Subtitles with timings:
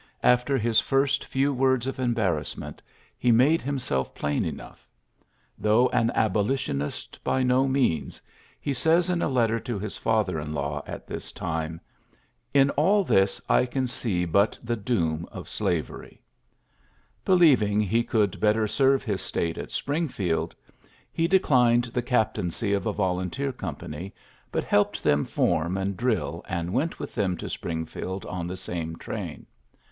[0.23, 2.79] After his first few words of embarrassment^
[3.19, 4.89] he made himself plain enough.
[5.59, 8.19] Though an Abolitionist by no means,
[8.59, 11.79] he says in a letter to his father in law at this time,
[12.55, 16.19] '^In all this I can see but the doom of slavery."
[17.23, 20.55] Believing he could better serve his state at Springfield,
[21.11, 21.77] he de AA«^A«U.Jf VrOLl 34 XJLYBSBS S.
[21.77, 24.15] GBANT clined the captaincy of a volunteer company,
[24.51, 28.95] but helped them form and drill, and went with them to Springfield on the same
[28.95, 29.45] train.